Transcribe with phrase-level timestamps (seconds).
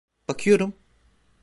[0.27, 0.73] Bakıyorum.